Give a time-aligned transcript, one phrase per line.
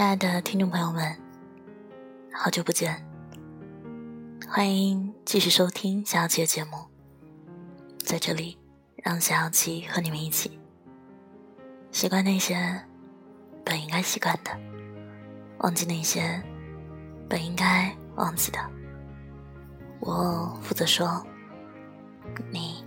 [0.00, 1.14] 亲爱的听众朋友们，
[2.32, 3.06] 好久不见，
[4.48, 6.70] 欢迎继续收听小琪的节目。
[7.98, 8.58] 在这里，
[9.04, 10.58] 让小琪和你们一起
[11.92, 12.82] 习惯那些
[13.62, 14.50] 本应该习惯的，
[15.58, 16.42] 忘记那些
[17.28, 18.58] 本应该忘记的。
[20.00, 21.22] 我负责说，
[22.50, 22.82] 你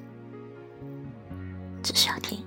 [1.83, 2.43] 只需要听。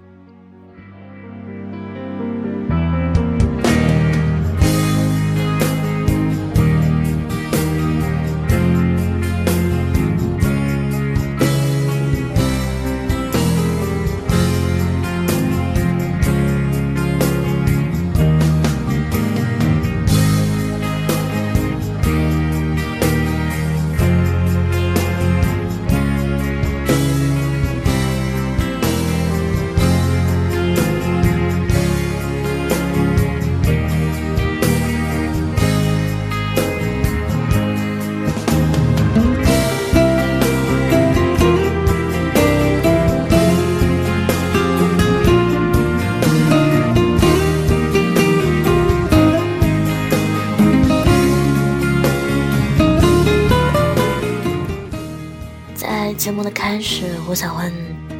[56.27, 57.72] 节目的开始，我想问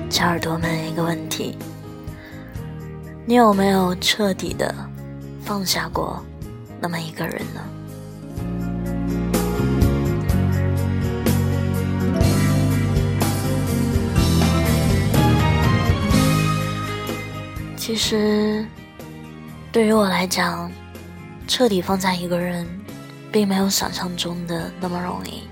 [0.09, 1.59] 小耳朵们一个问题：
[3.25, 4.73] 你有没有彻底的
[5.43, 6.25] 放下过
[6.81, 7.61] 那么一个人呢？
[17.77, 18.65] 其实，
[19.73, 20.71] 对于我来讲，
[21.49, 22.65] 彻底放下一个人，
[23.33, 25.43] 并没有想象中的那么容易。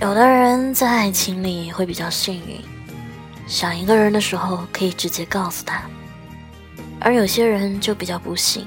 [0.00, 2.60] 有的人在爱情里会比较幸运，
[3.46, 5.82] 想一个人的时候可以直接告诉他；
[7.00, 8.66] 而有些人就比较不幸，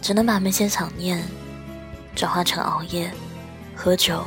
[0.00, 1.22] 只能把那些想念
[2.14, 3.10] 转化成熬夜、
[3.74, 4.24] 喝酒，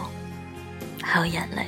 [1.02, 1.66] 还有眼泪。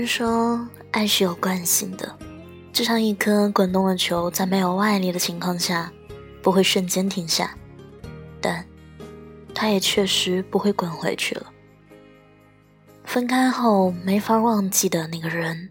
[0.00, 2.18] 人说，爱是有惯性的，
[2.72, 5.92] 就像一颗滚动的球，在没有外力的情况下，
[6.42, 7.54] 不会瞬间停下，
[8.40, 8.66] 但
[9.54, 11.52] 它也确实不会滚回去了。
[13.04, 15.70] 分开后没法忘记的那个人，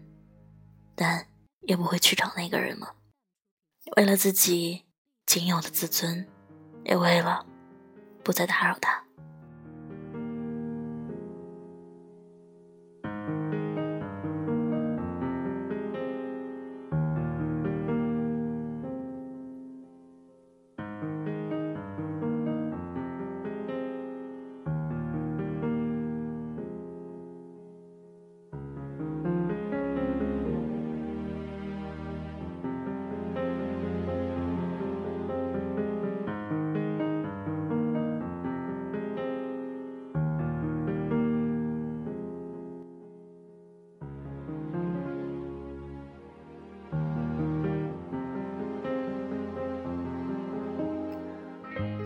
[0.94, 1.26] 但
[1.62, 2.94] 也不会去找那个人了。
[3.96, 4.84] 为了自己
[5.26, 6.24] 仅有的自尊，
[6.84, 7.44] 也为了
[8.22, 9.02] 不再打扰他。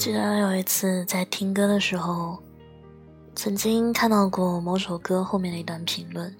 [0.04, 2.38] 记得有一次在听歌的时候，
[3.34, 6.30] 曾经看到过某首歌后面的一段评论，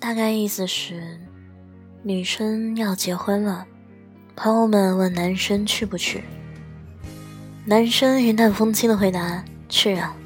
[0.00, 1.20] 大概意思是
[2.02, 3.66] 女生要结婚了，
[4.34, 6.24] 朋友们问男生去不去，
[7.66, 10.16] 男生云淡风轻的回答去啊。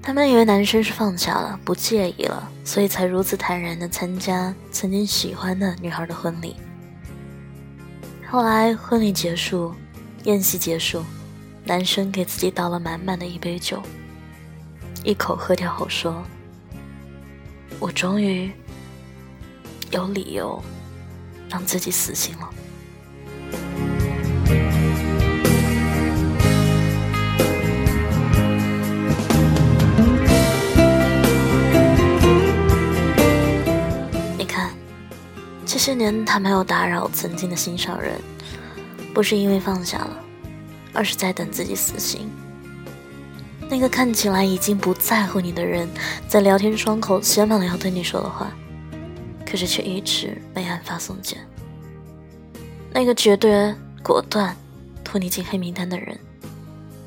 [0.00, 6.56] 他们以为男生是放下了，不介意了，所以才如此坦然的参加曾经喜欢的女孩的婚礼。
[8.26, 9.74] 后来婚礼结束。
[10.24, 11.04] 宴席结束，
[11.64, 13.82] 男生给自己倒了满满的一杯酒，
[15.02, 16.22] 一口喝掉后说
[17.80, 18.48] ：“我终于
[19.90, 20.62] 有理由
[21.50, 22.48] 让自己死心了。”
[34.38, 34.70] 你看，
[35.66, 38.20] 这些年他没有打扰曾经的心上人。
[39.12, 40.24] 不是因为放下了，
[40.92, 42.30] 而是在等自己死心。
[43.68, 45.88] 那个看起来已经不在乎你的人，
[46.28, 48.52] 在聊天窗口写满了要对你说的话，
[49.46, 51.38] 可是却一直没按发送键。
[52.92, 54.54] 那个绝对果断
[55.02, 56.18] 拖你进黑名单的人，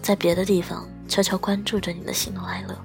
[0.01, 2.75] 在别的地方悄悄关注着你的喜怒哀乐。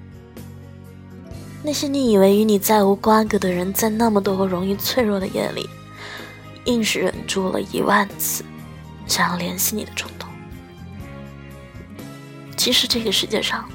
[1.62, 5.69] 那些你以为与你再无瓜葛的人，在那么多个容易脆弱的夜里，
[6.66, 8.44] 硬是忍住了一万次
[9.10, 10.28] 想要联系你的冲动。
[12.56, 13.68] 其实这个世界上，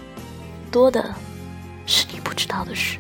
[0.72, 1.14] 多的
[1.86, 2.98] 是你不知道的事。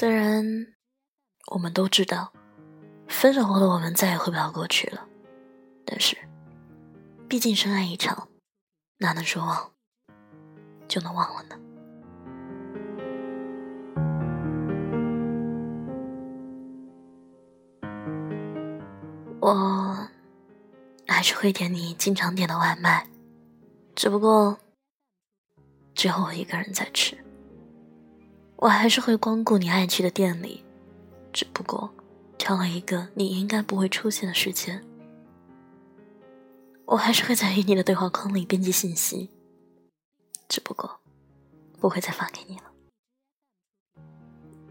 [0.00, 0.44] 虽然
[1.50, 2.32] 我们都知道，
[3.08, 5.08] 分手后的我们再也回不到过去了，
[5.84, 6.16] 但是，
[7.28, 8.28] 毕竟深爱一场，
[8.98, 9.72] 哪能说忘
[10.86, 11.58] 就能忘了呢？
[19.40, 20.08] 我
[21.08, 23.08] 还是会点你经常点的外卖，
[23.96, 24.60] 只不过
[25.92, 27.18] 只有我一个人在吃。
[28.60, 30.64] 我还是会光顾你爱去的店里，
[31.32, 31.88] 只不过
[32.36, 34.84] 挑了一个你应该不会出现的时间。
[36.84, 39.30] 我还是会在与你的对话框里编辑信息，
[40.48, 40.98] 只不过
[41.78, 42.64] 不会再发给你了。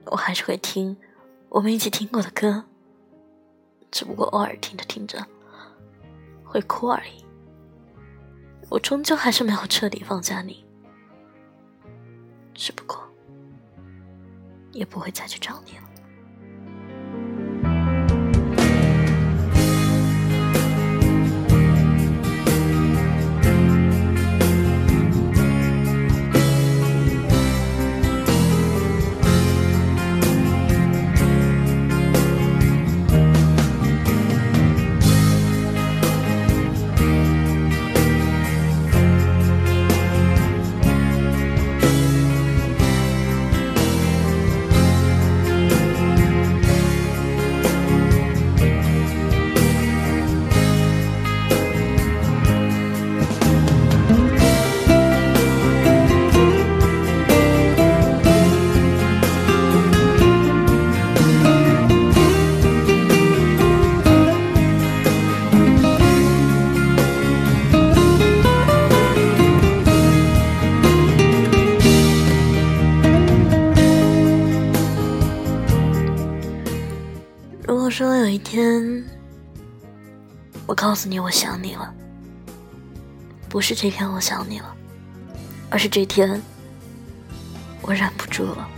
[0.08, 0.98] 我还是会听
[1.48, 2.66] 我们一起听过的歌，
[3.90, 5.26] 只不过偶尔听着听着
[6.44, 7.24] 会哭而已。
[8.70, 10.66] 我终究还是没有彻底放下你，
[12.54, 13.07] 只不过。
[14.78, 15.87] 也不会再去找你了。
[78.38, 79.04] 一天，
[80.68, 81.92] 我告诉你我想你了，
[83.50, 84.76] 不是这天我想你了，
[85.72, 86.40] 而是这天
[87.82, 88.70] 我忍不住了。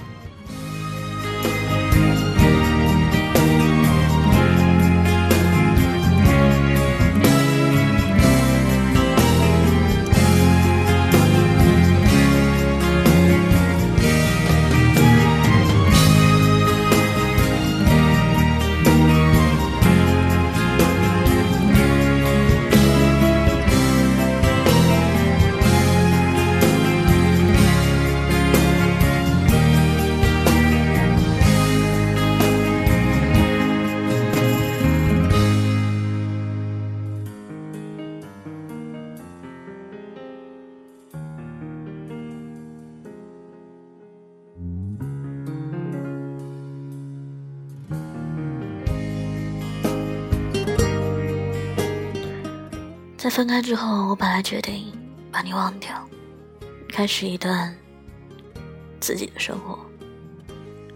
[53.29, 54.91] 分开之后，我本来决定
[55.31, 56.07] 把你忘掉，
[56.89, 57.75] 开始一段
[58.99, 59.79] 自己的生活。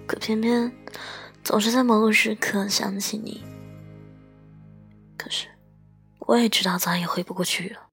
[0.07, 0.71] 可偏偏
[1.43, 3.43] 总是在某个时刻想起你。
[5.17, 5.47] 可是
[6.19, 7.87] 我也知道早已回不过去了，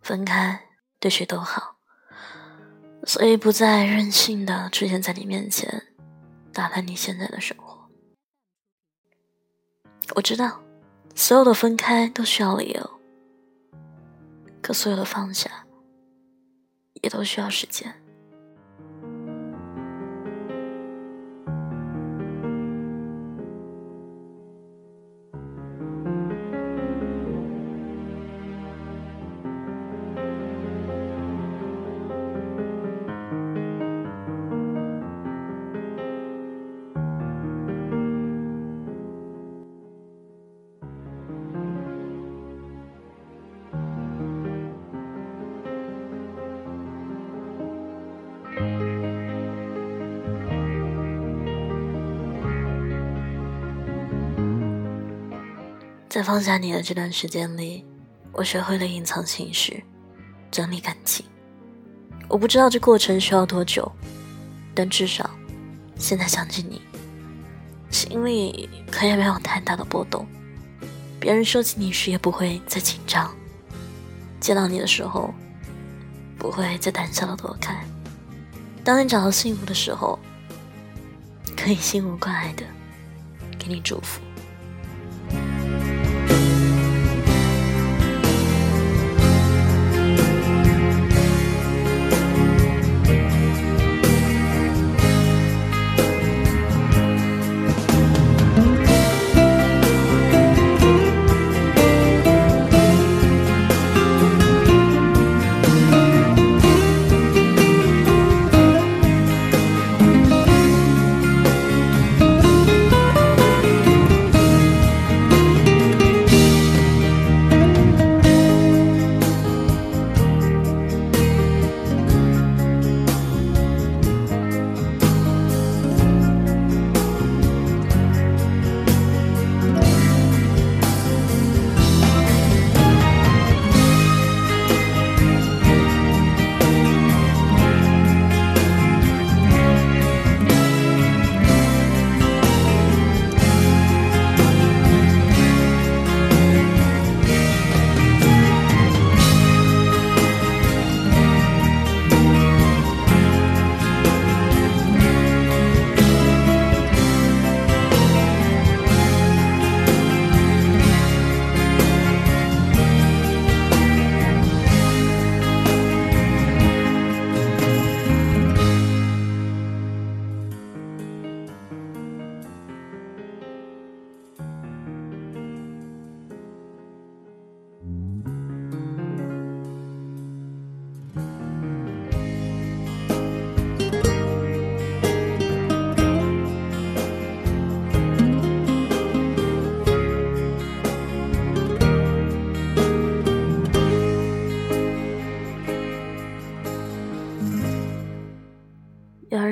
[0.00, 0.60] 分开
[1.00, 1.78] 对谁都好，
[3.04, 5.94] 所以不再任性的出现在你面前，
[6.52, 7.88] 打乱你现在的生活。
[10.14, 10.60] 我知道，
[11.14, 12.97] 所有的分开都需要理由。
[14.68, 15.66] 可所有的放下，
[17.00, 17.97] 也都需要时间。
[56.08, 57.84] 在放下你的这段时间里，
[58.32, 59.84] 我学会了隐藏情绪，
[60.50, 61.26] 整理感情。
[62.28, 63.90] 我不知道这过程需要多久，
[64.74, 65.28] 但至少
[65.98, 66.80] 现在想起你，
[67.90, 70.26] 心里可以没有太大的波动。
[71.20, 73.30] 别人说起你时也不会再紧张，
[74.40, 75.34] 见到你的时候
[76.38, 77.84] 不会再胆小的躲开。
[78.82, 80.18] 当你找到幸福的时候，
[81.54, 82.64] 可以心无挂碍的
[83.58, 84.22] 给你祝福。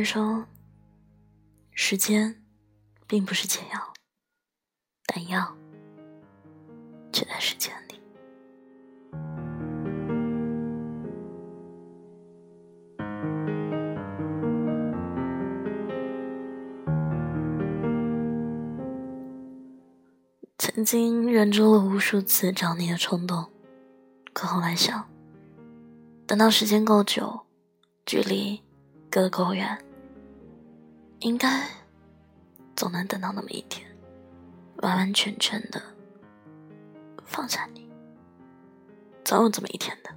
[0.06, 0.46] 说，
[1.72, 2.40] 时间
[3.08, 3.92] 并不是解药，
[5.04, 5.52] 但药
[7.12, 8.00] 却在时间里。
[20.56, 23.50] 曾经忍住了无数次找你的冲动，
[24.32, 25.08] 可后来想，
[26.28, 27.40] 等到时间够久，
[28.06, 28.62] 距离。
[29.08, 29.78] 隔得够远，
[31.20, 31.68] 应该
[32.74, 33.86] 总能等到那么一天，
[34.76, 35.82] 完完全全的
[37.24, 37.88] 放下你，
[39.24, 40.10] 总有这么一天的，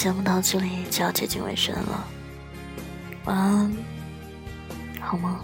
[0.00, 2.06] 节目到这里就要接近尾声了，
[3.26, 3.70] 晚安，
[4.98, 5.40] 好吗？